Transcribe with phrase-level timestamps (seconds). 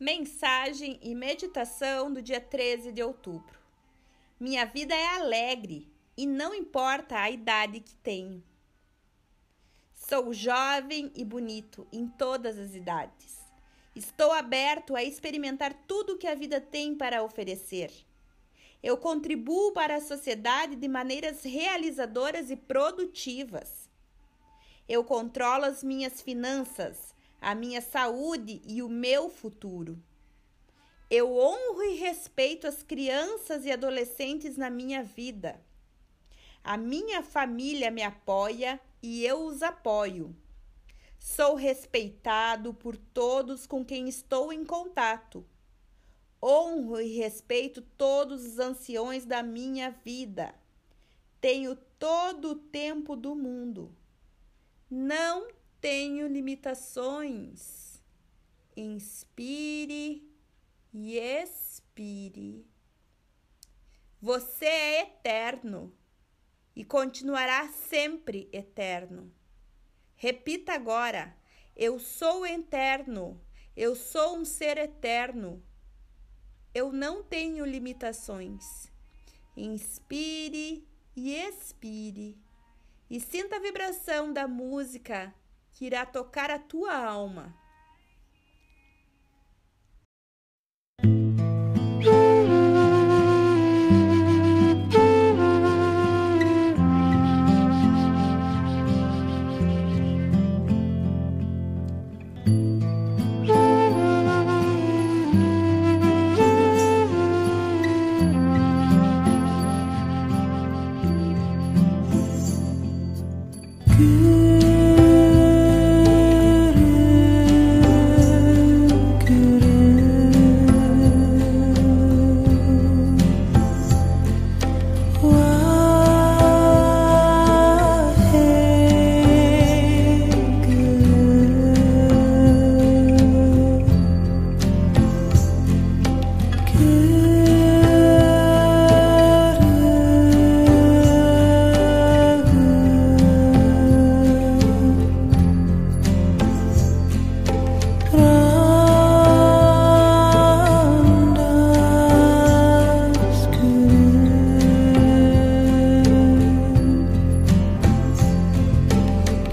[0.00, 3.58] Mensagem e meditação do dia 13 de outubro.
[4.38, 8.40] Minha vida é alegre e não importa a idade que tenho.
[9.96, 13.40] Sou jovem e bonito em todas as idades.
[13.92, 17.90] Estou aberto a experimentar tudo que a vida tem para oferecer.
[18.80, 23.90] Eu contribuo para a sociedade de maneiras realizadoras e produtivas.
[24.88, 30.02] Eu controlo as minhas finanças a minha saúde e o meu futuro.
[31.10, 35.60] Eu honro e respeito as crianças e adolescentes na minha vida.
[36.62, 40.36] A minha família me apoia e eu os apoio.
[41.18, 45.46] Sou respeitado por todos com quem estou em contato.
[46.42, 50.54] Honro e respeito todos os anciões da minha vida.
[51.40, 53.94] Tenho todo o tempo do mundo.
[54.90, 55.48] Não
[55.80, 58.02] tenho limitações.
[58.76, 60.28] Inspire
[60.92, 62.66] e expire.
[64.20, 65.96] Você é eterno
[66.74, 69.32] e continuará sempre eterno.
[70.16, 71.36] Repita agora:
[71.76, 73.40] Eu sou eterno,
[73.76, 75.62] eu sou um ser eterno.
[76.74, 78.90] Eu não tenho limitações.
[79.56, 80.86] Inspire
[81.16, 82.38] e expire.
[83.10, 85.34] E sinta a vibração da música
[85.78, 87.54] que irá tocar a tua alma.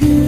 [0.00, 0.27] Você